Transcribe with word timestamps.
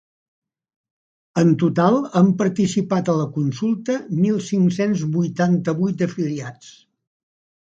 En 1.41 1.51
total 1.63 1.97
han 2.21 2.31
participat 2.39 3.11
a 3.13 3.15
la 3.19 3.27
consulta 3.35 3.99
mil 4.23 4.41
cinc-cents 4.47 5.05
vuitanta-vuit 5.19 6.03
afiliats. 6.09 6.75